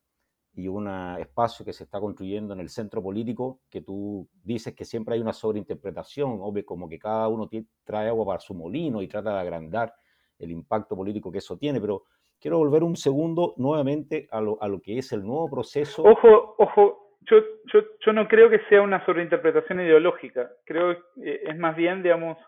[0.53, 0.89] y un
[1.21, 5.21] espacio que se está construyendo en el centro político, que tú dices que siempre hay
[5.21, 7.49] una sobreinterpretación, obvio, como que cada uno
[7.85, 9.95] trae agua para su molino y trata de agrandar
[10.41, 12.03] el impacto político que eso tiene, pero
[12.41, 16.03] quiero volver un segundo nuevamente a lo, a lo que es el nuevo proceso.
[16.03, 17.37] Ojo, ojo, yo,
[17.73, 22.03] yo, yo no creo que sea una sobreinterpretación ideológica, creo que eh, es más bien,
[22.03, 22.39] digamos,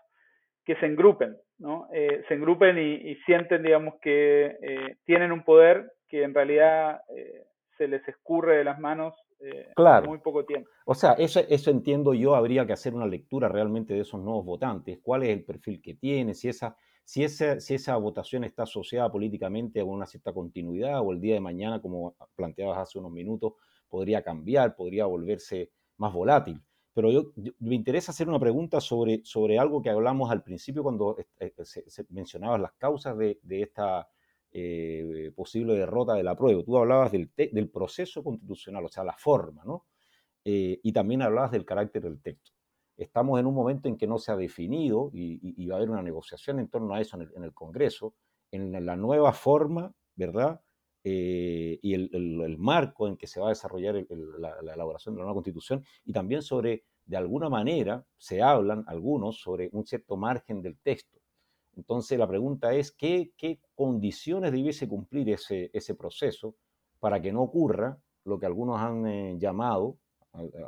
[0.65, 1.87] que se engrupen, ¿no?
[1.93, 7.01] Eh, se engrupen y, sienten, digamos, que eh, tienen un poder que en realidad
[7.77, 9.15] se les escurre de las manos
[9.75, 10.05] claro.
[10.05, 10.69] en muy poco tiempo.
[10.85, 14.45] O sea, eso, eso entiendo yo, habría que hacer una lectura realmente de esos nuevos
[14.45, 18.63] votantes, cuál es el perfil que tiene, si esa, si esa, si esa votación está
[18.63, 23.11] asociada políticamente a una cierta continuidad o el día de mañana, como planteabas hace unos
[23.11, 23.53] minutos,
[23.93, 26.59] podría cambiar, podría volverse más volátil.
[26.95, 31.15] Pero yo, me interesa hacer una pregunta sobre, sobre algo que hablamos al principio cuando
[31.19, 34.09] eh, eh, se, mencionabas las causas de, de esta
[34.51, 36.63] eh, posible derrota de la prueba.
[36.63, 39.85] Tú hablabas del, del, proceso constitucional, o sea, la forma, ¿no?
[40.43, 42.51] y también hablabas del carácter del texto.
[42.97, 46.01] Estamos en un momento en que no se ha definido y, va a haber una
[46.01, 48.15] negociación en torno a eso en el, en el Congreso,
[48.51, 50.59] en la nueva forma, ¿verdad?
[51.05, 54.05] Eh, y el, marco en que se va a desarrollar
[54.39, 59.41] la, elaboración de la nueva constitución y también sobre, de alguna manera, se hablan algunos
[59.41, 61.19] sobre un cierto margen del texto.
[61.75, 66.55] Entonces la pregunta es, ¿qué, qué condiciones debiese cumplir ese, ese proceso
[66.99, 69.97] para que no ocurra lo que algunos han eh, llamado,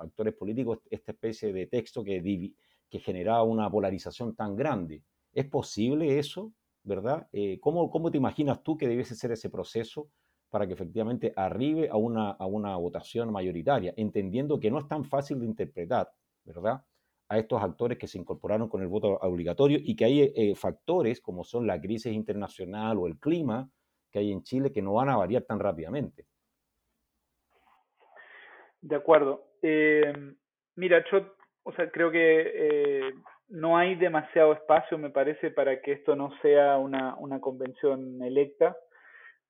[0.01, 2.51] actores políticos, esta especie de texto que,
[2.89, 5.01] que generaba una polarización tan grande?
[5.31, 6.51] ¿Es posible eso?
[6.83, 7.27] ¿Verdad?
[7.31, 10.09] Eh, ¿cómo, ¿Cómo te imaginas tú que debiese ser ese proceso
[10.55, 15.03] para que efectivamente arribe a una, a una votación mayoritaria, entendiendo que no es tan
[15.03, 16.09] fácil de interpretar,
[16.45, 16.81] ¿verdad?
[17.27, 21.19] a estos actores que se incorporaron con el voto obligatorio y que hay eh, factores
[21.19, 23.69] como son la crisis internacional o el clima
[24.09, 26.25] que hay en Chile que no van a variar tan rápidamente.
[28.79, 29.57] De acuerdo.
[29.61, 30.13] Eh,
[30.77, 33.13] mira, yo o sea, creo que eh,
[33.49, 38.77] no hay demasiado espacio, me parece, para que esto no sea una, una convención electa.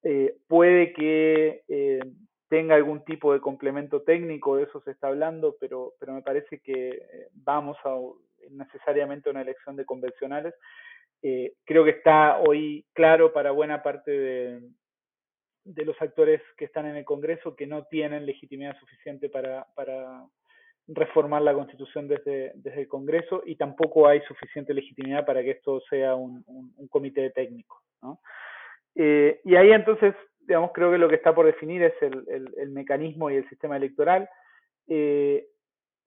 [0.08, 2.00] Eh, puede que eh,
[2.48, 6.60] tenga algún tipo de complemento técnico, de eso se está hablando, pero, pero me parece
[6.60, 7.96] que eh, vamos a
[8.52, 10.54] necesariamente a una elección de convencionales.
[11.66, 14.62] creo que está hoy claro para buena parte de,
[15.84, 20.24] los actores que están en el Congreso que no tienen legitimidad suficiente para, para
[20.88, 25.82] reformar la Constitución desde, desde el Congreso y tampoco hay suficiente legitimidad para que esto
[25.90, 27.82] sea un, un, un comité técnico.
[28.04, 28.20] ¿no?
[28.96, 33.30] Eh, y ahí entonces, digamos, creo que lo que está por definir es el, mecanismo
[33.30, 34.30] y el sistema electoral.
[34.88, 35.48] Eh,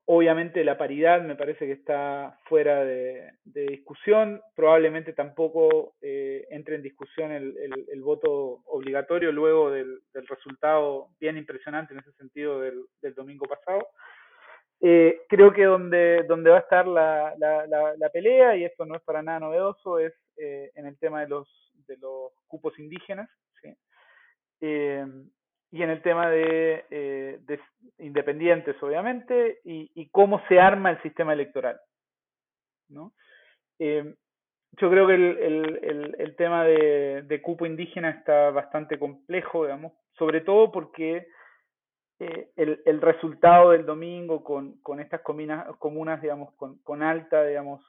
[0.07, 4.41] obviamente la paridad me parece que está fuera de, discusión.
[4.55, 12.01] Probablemente tampoco eh, entre en discusión el, voto obligatorio luego del, resultado bien impresionante en
[12.01, 13.87] ese sentido del, domingo pasado.
[14.81, 19.23] creo que donde, donde va a estar la, la, pelea, y esto no es para
[19.23, 23.29] nada novedoso, es en el tema de los de los cupos indígenas,
[24.61, 25.05] eh,
[25.71, 27.41] y en el tema de, eh,
[27.99, 31.79] independientes, obviamente, y, cómo se arma el sistema electoral.
[33.79, 34.15] Eh,
[34.81, 41.29] yo creo que el, tema de, cupo indígena está bastante complejo, digamos, sobre todo porque
[42.19, 47.81] el, resultado del domingo con, estas comunas, comunas digamos, con, alta, digamos,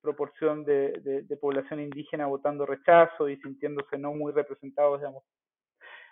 [0.00, 5.24] proporción de, población indígena votando rechazo y sintiéndose no muy representados, digamos,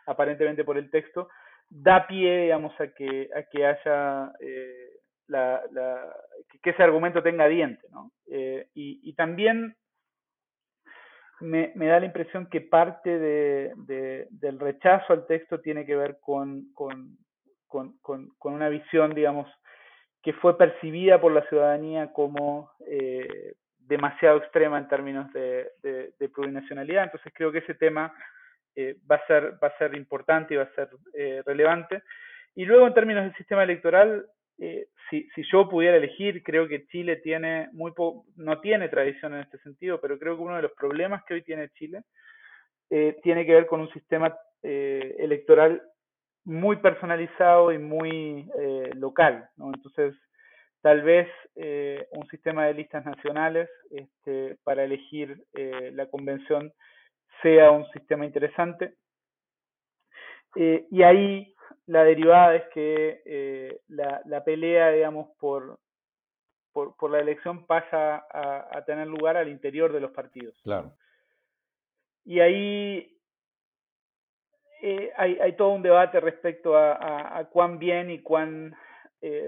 [0.06, 1.28] aparentemente por el texto,
[1.68, 4.90] da pie, digamos, a que, a que haya eh,
[5.28, 5.62] la,
[6.62, 8.10] que ese argumento tenga diente, ¿no?
[8.26, 9.76] Eh, y, también
[11.40, 16.72] me, da la impresión que parte de, del rechazo al texto tiene que ver con,
[16.74, 17.16] con,
[17.72, 19.48] una visión, digamos,
[20.22, 23.54] que fue percibida por la ciudadanía como eh,
[23.90, 27.04] demasiado extrema en términos de, de, plurinacionalidad.
[27.04, 28.14] Entonces creo que ese tema
[28.76, 32.02] eh, va, a ser, va a ser importante y va a ser eh, relevante.
[32.54, 34.26] Y luego en términos del sistema electoral,
[34.58, 37.92] eh, si, si, yo pudiera elegir, creo que Chile tiene muy
[38.36, 41.42] no tiene tradición en este sentido, pero creo que uno de los problemas que hoy
[41.42, 42.02] tiene Chile
[43.22, 45.80] tiene que ver con un sistema electoral
[46.44, 48.50] muy personalizado y muy
[48.94, 49.48] local.
[49.56, 49.68] ¿no?
[49.68, 50.14] Entonces,
[50.82, 51.28] tal vez
[52.12, 56.72] un sistema de listas nacionales este, para elegir la convención
[57.42, 58.94] sea un sistema interesante.
[60.56, 61.54] Eh, y ahí
[61.86, 65.78] la derivada es que eh, la, pelea, digamos, por,
[66.72, 70.58] por, la elección pasa a, tener lugar al interior de los partidos.
[70.62, 70.92] Claro.
[72.24, 73.18] Y ahí
[74.82, 78.74] eh, hay, todo un debate respecto a, cuán bien y cuán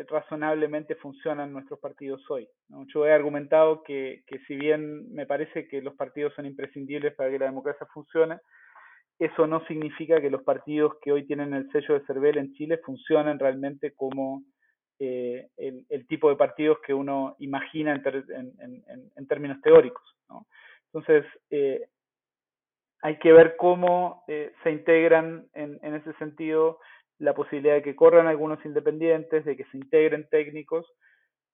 [0.09, 2.47] razonablemente funcionan nuestros partidos hoy.
[2.93, 7.39] Yo he argumentado que, si bien me parece que los partidos son imprescindibles para que
[7.39, 8.39] la democracia funcione,
[9.19, 12.79] eso no significa que los partidos que hoy tienen el sello de CERVEL en Chile
[12.85, 14.43] funcionen realmente como
[14.99, 20.03] eh, el, tipo de partidos que uno imagina en, términos teóricos.
[20.87, 21.89] Entonces, eh,
[23.03, 26.79] hay que ver cómo eh, se integran en, ese sentido
[27.19, 30.87] la posibilidad de que corran algunos independientes, de que se integren técnicos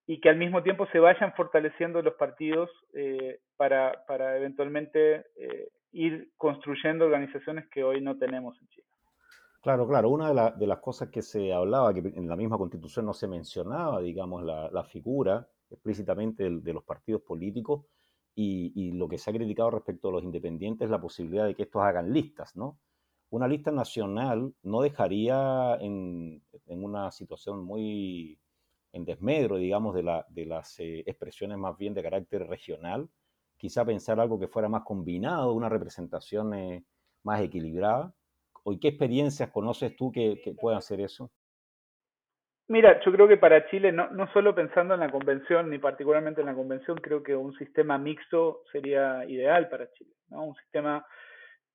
[0.07, 3.93] y que al mismo tiempo se vayan fortaleciendo los partidos eh, para,
[4.37, 8.87] eventualmente eh, ir construyendo organizaciones que hoy no tenemos en Chile.
[9.61, 10.09] Claro, claro.
[10.09, 13.27] Una de, de, las cosas que se hablaba, que en la misma constitución no se
[13.27, 17.85] mencionaba, digamos, la, la figura explícitamente de, los partidos políticos
[18.41, 21.55] y, y, lo que se ha criticado respecto a los independientes es la posibilidad de
[21.55, 22.79] que estos hagan listas, ¿no?
[23.31, 28.39] Una lista nacional no dejaría en, en una situación muy
[28.93, 33.09] en desmedro, digamos, de, la, de las eh, expresiones más bien de carácter regional,
[33.57, 36.85] quizá pensar algo que fuera más combinado, una representación eh,
[37.23, 38.15] más equilibrada.
[38.65, 41.29] ¿Y qué experiencias conoces tú que, que, puedan hacer eso?
[42.69, 46.41] Mira, yo creo que para Chile, no, no solo pensando en la convención, ni particularmente
[46.41, 50.43] en la convención, creo que un sistema mixto sería ideal para Chile, ¿no?
[50.43, 51.03] Un sistema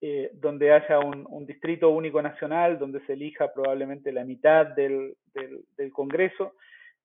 [0.01, 5.93] eh, donde haya un, distrito único nacional, donde se elija probablemente la mitad del, del,
[5.93, 6.55] Congreso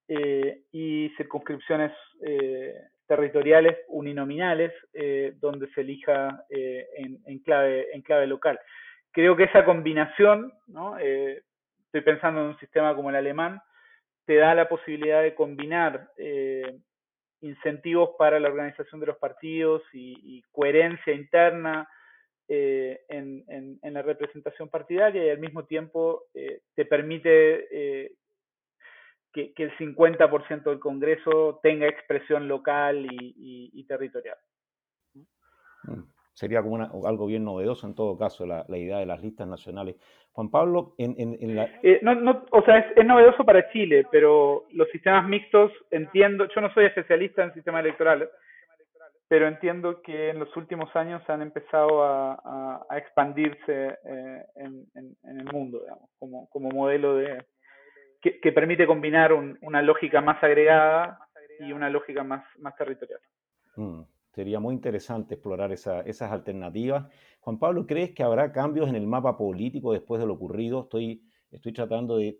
[0.07, 2.75] eh, y circunscripciones eh,
[3.07, 8.59] territoriales uninominales eh, donde se elija en, en, clave, en clave local.
[9.11, 10.95] Creo que esa combinación, ¿no?
[10.97, 13.59] estoy pensando en un sistema como el alemán,
[14.29, 16.11] te da la posibilidad de combinar
[17.41, 21.89] incentivos para la organización de los partidos y, coherencia interna
[22.47, 26.25] en, en, en, la representación partidaria y al mismo tiempo
[26.75, 28.13] te permite
[29.33, 34.37] que, el 50% del Congreso tenga expresión local y, territorial.
[35.85, 36.03] Mm,
[36.39, 39.97] sería como algo bien novedoso en todo caso la, idea de las listas nacionales.
[40.31, 41.65] Juan Pablo, en, en, la...
[41.83, 46.61] Eh, no, no, o sea, es, novedoso para Chile, pero los sistemas mixtos, entiendo, yo
[46.61, 48.29] no soy especialista en sistemas electorales,
[49.27, 54.87] pero entiendo que en los últimos años han empezado a, expandirse eh, en,
[55.23, 57.43] el mundo, digamos, como, como modelo de,
[58.21, 61.19] que, permite combinar una lógica más agregada
[61.59, 63.19] y una lógica más, más territorial.
[63.75, 64.03] Mm,
[64.39, 67.11] Sería muy interesante explorar esas alternativas.
[67.41, 70.83] Juan Pablo, ¿crees que habrá cambios en el mapa político después de lo ocurrido?
[70.83, 72.39] Estoy, tratando de,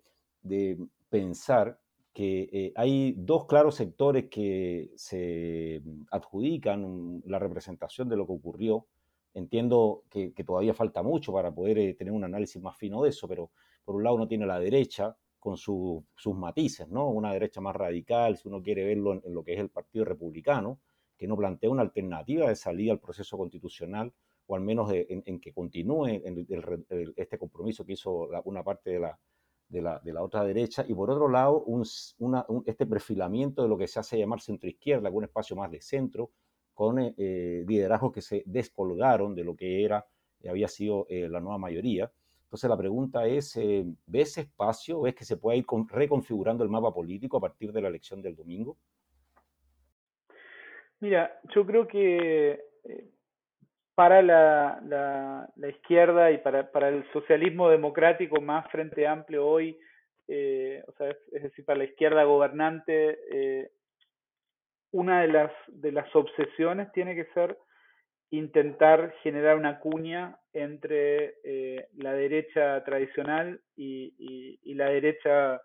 [1.10, 1.78] pensar
[2.14, 8.88] que eh, hay dos claros sectores que se adjudican la representación de lo que ocurrió.
[9.34, 13.28] Entiendo que, todavía falta mucho para poder eh, tener un análisis más fino de eso,
[13.28, 13.52] pero
[13.84, 17.10] por un lado uno tiene la derecha con sus matices, ¿no?
[17.10, 20.80] Una derecha más radical, si uno quiere verlo en lo que es el Partido Republicano,
[21.20, 24.14] que no plantea una alternativa de salida al proceso constitucional,
[24.48, 26.08] o al menos en, que continúe
[27.16, 29.20] este compromiso que hizo una parte de la,
[29.68, 31.84] de la, otra derecha, y por otro lado, un,
[32.66, 36.32] este perfilamiento de lo que se hace llamar centro-izquierda, un espacio más de centro,
[36.74, 40.08] con eh, eh, liderazgos que se descolgaron de lo que era,
[40.50, 42.10] había sido eh, la nueva mayoría.
[42.46, 43.60] Entonces la pregunta es,
[44.08, 45.02] ¿ves ese espacio?
[45.02, 48.36] ¿Ves que se puede ir reconfigurando el mapa político a partir de la elección del
[48.36, 48.78] domingo?
[51.02, 53.06] Mira, yo creo que eh,
[53.96, 54.82] para la,
[55.56, 59.80] la, izquierda y para, para, el socialismo democrático más frente amplio hoy,
[60.28, 63.72] eh, o sea, es, decir, para la izquierda gobernante, eh,
[64.92, 67.58] una de las, de las obsesiones tiene que ser
[68.32, 71.36] intentar generar una cuña entre
[71.96, 75.62] la derecha tradicional y, y la derecha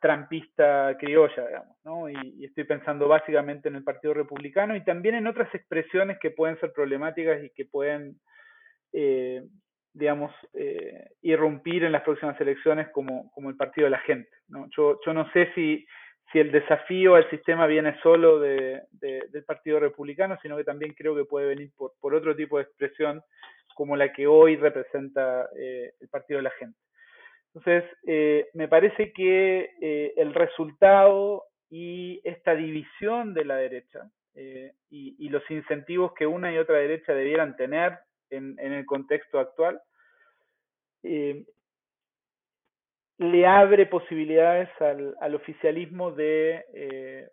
[0.00, 2.08] trampista criolla, digamos, ¿no?
[2.08, 6.58] Y, estoy pensando básicamente en el Partido Republicano y también en otras expresiones que pueden
[6.60, 8.18] ser problemáticas y que pueden,
[8.92, 9.42] eh,
[9.92, 14.68] digamos, eh, irrumpir en las próximas elecciones como, como el Partido de la Gente, ¿no?
[14.76, 15.84] Yo, yo no sé si,
[16.32, 21.16] si el desafío al sistema viene solo de, del Partido Republicano, sino que también creo
[21.16, 23.22] que puede venir por, por otro tipo de expresión
[23.74, 26.76] como la que hoy representa eh, el Partido de la Gente.
[27.54, 34.72] Entonces, eh, me parece que eh, el resultado y esta división de la derecha eh,
[34.90, 37.98] y, los incentivos que una y otra derecha debieran tener
[38.30, 39.80] en, el contexto actual,
[43.18, 47.28] le abre posibilidades al, oficialismo de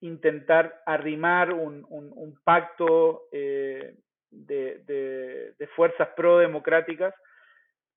[0.00, 3.94] intentar arrimar un, pacto de,
[4.30, 7.14] de, fuerzas pro-democráticas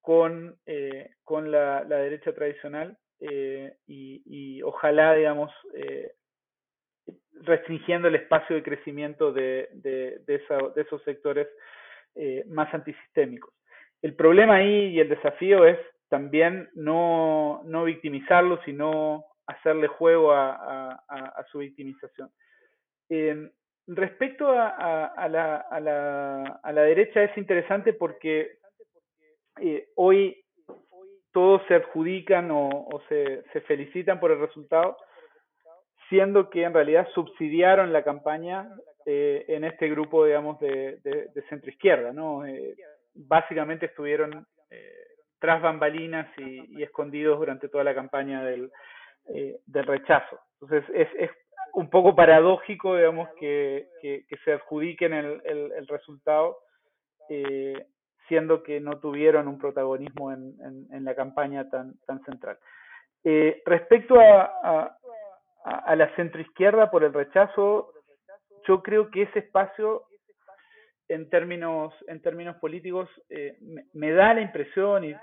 [0.03, 6.11] con, eh, con la, derecha tradicional eh, y, ojalá, digamos, eh,
[7.41, 9.69] restringiendo el espacio de crecimiento de,
[10.75, 11.47] esos sectores
[12.47, 13.53] más antisistémicos.
[14.01, 15.79] El problema ahí y el desafío es
[16.09, 22.29] también no, no victimizarlo, sino hacerle juego a, su victimización.
[23.87, 25.55] respecto a, la,
[26.61, 28.62] a la derecha es interesante porque
[29.59, 30.43] eh, hoy
[31.31, 34.97] todos se adjudican o, se, felicitan por el resultado,
[36.09, 38.69] siendo que en realidad subsidiaron la campaña
[39.05, 42.45] eh, en este grupo, digamos, de, centro izquierda, ¿no?
[42.45, 42.75] Eh,
[43.15, 44.45] básicamente estuvieron
[45.39, 48.71] tras bambalinas y, escondidos durante toda la campaña del,
[49.67, 50.39] rechazo.
[50.61, 51.31] Entonces es,
[51.73, 53.87] un poco paradójico, digamos, que,
[54.45, 56.57] se adjudiquen el, el resultado
[58.33, 62.57] siendo que no tuvieron un protagonismo en, la campaña tan, tan central.
[63.23, 64.97] Eh, respecto a,
[65.63, 67.93] a, la centroizquierda por el rechazo,
[68.67, 70.05] yo creo que ese espacio,
[71.09, 73.55] en términos, en términos políticos, eh,
[73.93, 75.15] me, da la impresión, y,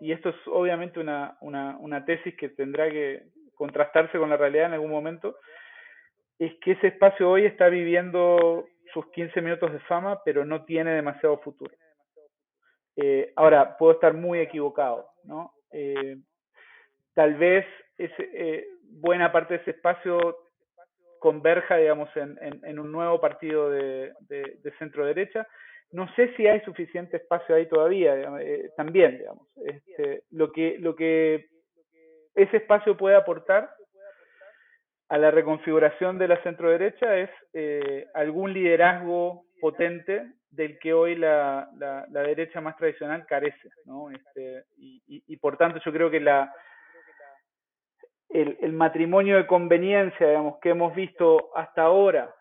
[0.00, 3.22] y esto es obviamente una, una, una tesis que tendrá que
[3.54, 5.36] contrastarse con la realidad en algún momento,
[6.40, 10.90] es que ese espacio hoy está viviendo sus 15 minutos de fama, pero no tiene
[10.94, 11.72] demasiado futuro.
[13.02, 15.54] Eh, ahora, puedo estar muy equivocado, ¿no?
[15.72, 16.18] Eh,
[17.14, 17.64] tal vez
[17.96, 20.18] eh, buena parte de ese espacio
[21.18, 24.12] converja, digamos, en, un nuevo partido de,
[24.78, 25.46] centro derecha.
[25.92, 28.16] No sé si hay suficiente espacio ahí todavía,
[28.76, 29.46] también, digamos.
[29.64, 31.48] Este, lo, que, lo que
[32.34, 33.70] ese espacio puede aportar
[35.08, 37.30] a la reconfiguración de la centro derecha es
[38.14, 44.10] algún liderazgo potente del que hoy la, la, derecha más tradicional carece, ¿no?
[44.10, 46.52] Este, y, y, por tanto yo creo que la,
[48.28, 52.34] el, matrimonio de conveniencia, digamos, que hemos visto hasta ahora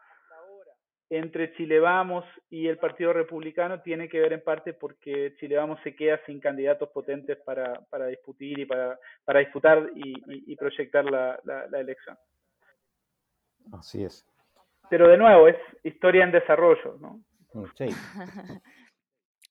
[1.12, 5.80] entre Chile Vamos y el Partido Republicano tiene que ver en parte porque Chile Vamos
[5.84, 11.06] se queda sin candidatos potentes para, para discutir y para, para disputar y, y proyectar
[11.06, 12.18] la, la elección.
[13.72, 14.26] Así es.
[14.90, 17.22] Pero de nuevo, es historia en desarrollo, ¿no?
[17.54, 17.66] Mm,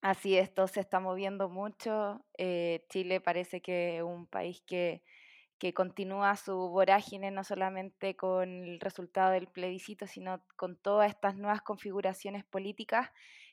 [0.00, 2.24] Así es, todo se está moviendo mucho.
[2.36, 5.02] Eh, Chile parece que es un país que,
[5.58, 11.36] que continúa su vorágine no solamente con el resultado del plebiscito, sino con todas estas
[11.36, 13.10] nuevas configuraciones políticas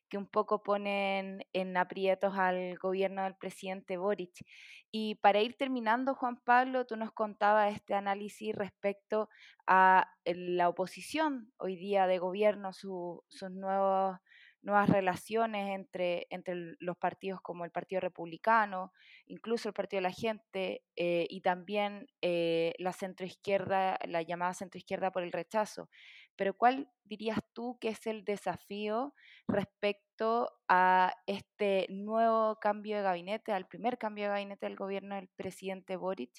[0.10, 4.46] que un poco ponen en aprietos al gobierno del presidente Boric.
[4.92, 9.30] Y para ir terminando, Juan Pablo, tú nos contabas este análisis respecto
[9.68, 14.18] a la oposición hoy día de gobierno, sus nuevos
[14.66, 18.92] nuevas relaciones entre, entre los partidos como el Partido Republicano,
[19.28, 25.12] incluso el Partido de la Gente eh, y también eh, la centroizquierda, la llamada centroizquierda
[25.12, 25.90] por el rechazo.
[26.36, 29.14] Pero ¿cuál dirías tú que es el desafío
[29.48, 35.30] respecto a este nuevo cambio de gabinete, al primer cambio de gabinete del gobierno del
[35.30, 36.32] presidente Boric,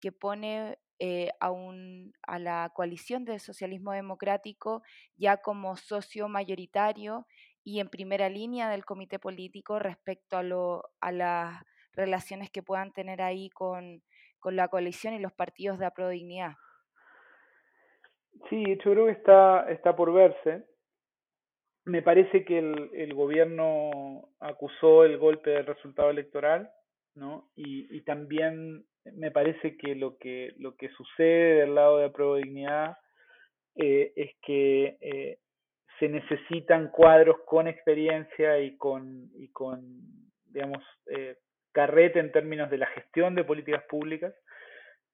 [0.00, 4.82] que pone eh, a, un, a la coalición del socialismo democrático
[5.16, 7.26] ya como socio mayoritario
[7.64, 12.92] y en primera línea del comité político respecto a, lo, a las relaciones que puedan
[12.92, 14.02] tener ahí con,
[14.44, 16.54] la coalición y los partidos de Dignidad.
[18.48, 20.64] Sí, yo creo que está, está por verse.
[21.84, 26.70] Me parece que el, el gobierno acusó el golpe del resultado electoral,
[27.14, 27.50] ¿no?
[27.56, 32.96] Y, y también me parece que lo que lo que sucede del lado de Dignidad
[33.74, 35.38] eh, es que eh,
[35.98, 39.82] se necesitan cuadros con experiencia y con, y con
[40.46, 41.36] digamos, eh,
[41.72, 44.34] carrete en términos de la gestión de políticas públicas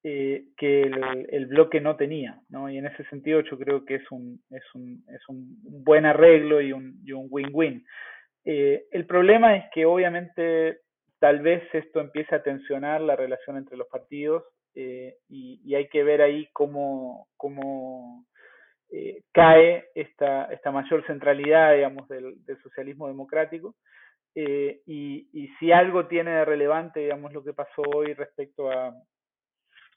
[0.03, 2.69] eh, que el, bloque no tenía, ¿no?
[2.69, 6.61] Y en ese sentido yo creo que es un, es un, es un buen arreglo
[6.61, 7.85] y un win-win.
[8.45, 10.79] Eh, el problema es que obviamente
[11.19, 14.43] tal vez esto empiece a tensionar la relación entre los partidos
[14.73, 18.25] y, y, hay que ver ahí cómo, cómo
[18.91, 23.75] eh, cae esta, esta mayor centralidad, digamos, del, socialismo democrático.
[24.35, 28.95] Eh, y, y, si algo tiene de relevante, digamos, lo que pasó hoy respecto a,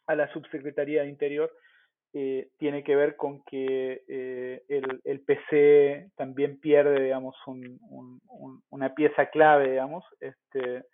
[0.06, 1.52] a la subsecretaría de Interior,
[2.14, 8.62] eh, tiene que ver con que eh, el, el, PC también pierde, digamos, un, un,
[8.68, 10.84] una pieza clave, digamos, este,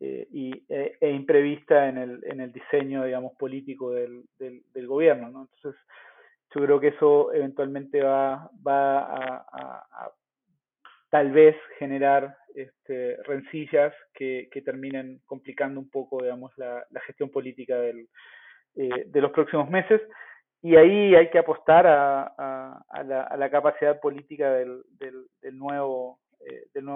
[0.00, 4.86] eh, y, e, e, imprevista en el, en el diseño, digamos, político del, del, del
[4.86, 5.42] gobierno, ¿no?
[5.42, 5.80] Entonces,
[6.54, 10.12] yo creo que eso eventualmente va, va a,
[11.14, 18.00] tal vez generar este, rencillas que, terminen complicando un poco, digamos, la, gestión política eh,
[19.06, 20.00] de los próximos meses.
[20.60, 26.18] Y ahí hay que apostar a, la, capacidad política del, eh, nuevo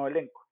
[0.08, 0.48] elenco.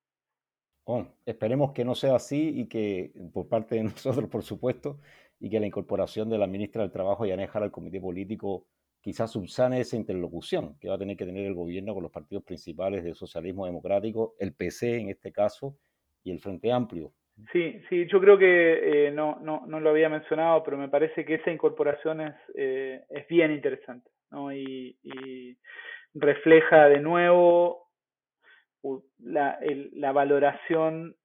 [0.85, 5.01] Bueno, esperemos que no sea así y que por parte de nosotros, por supuesto,
[5.41, 8.65] y que la incorporación de la ministra del Trabajo, Yanejar, al comité político
[9.07, 12.43] quizás subsane esa interlocución que va a tener que tener el gobierno con los partidos
[12.43, 15.77] principales del socialismo democrático, el PC en este caso,
[16.25, 17.13] y el Frente Amplio.
[17.53, 21.23] Sí, sí, yo creo que eh, no, no, no lo había mencionado, pero me parece
[21.23, 24.51] que esa incorporación es, eh, es bien interesante, ¿no?
[24.51, 24.97] Y,
[26.13, 27.91] refleja de nuevo
[29.19, 29.57] la,
[29.93, 31.15] la valoración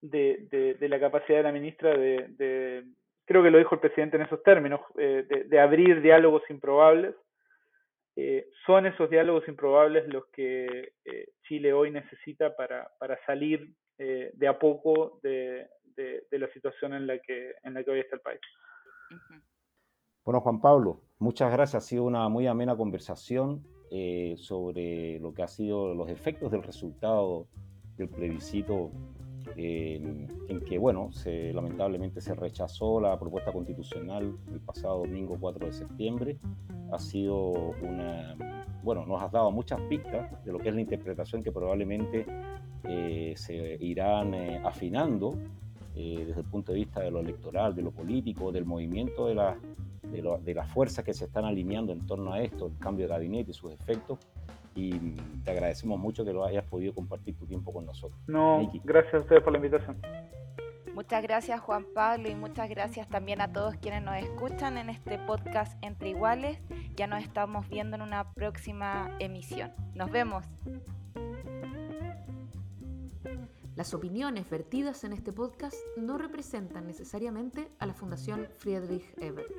[0.00, 2.26] de, de, la capacidad de la ministra de
[3.36, 7.14] creo que lo dijo el presidente en esos términos, eh, de, de, abrir diálogos improbables.
[8.16, 14.30] Eh, son esos diálogos improbables los que eh, Chile hoy necesita para, para salir eh,
[14.32, 18.16] de a poco de, de, la situación en la, que, en la que hoy está
[18.16, 18.40] el país.
[20.24, 21.84] Bueno, Juan Pablo, muchas gracias.
[21.84, 23.62] Ha sido una muy amena conversación
[24.36, 27.46] sobre lo que ha sido los efectos del resultado
[27.96, 28.90] del plebiscito
[29.56, 35.66] eh, en que, bueno, se, lamentablemente se rechazó la propuesta constitucional el pasado domingo 4
[35.66, 36.38] de septiembre.
[36.92, 37.52] Ha sido
[37.82, 38.36] una,
[38.82, 42.26] bueno, nos has dado muchas pistas de lo que es la interpretación que probablemente
[42.84, 45.36] eh, se irán eh, afinando
[45.96, 49.34] eh, desde el punto de vista de lo electoral, de lo político, del movimiento de,
[49.34, 49.56] la,
[50.02, 53.12] de, de las fuerzas que se están alineando en torno a esto, el cambio de
[53.12, 54.18] gabinete y sus efectos
[54.76, 58.20] y te agradecemos mucho que lo hayas podido compartir tu tiempo con nosotros.
[58.28, 59.96] No, gracias a ustedes por la invitación.
[60.94, 65.18] Muchas gracias Juan Pablo y muchas gracias también a todos quienes nos escuchan en este
[65.18, 66.58] podcast Entre Iguales.
[66.96, 69.72] Ya nos estamos viendo en una próxima emisión.
[69.94, 70.46] Nos vemos.
[73.76, 79.52] Las opiniones vertidas en este podcast no representan necesariamente a la Fundación Friedrich Ebert.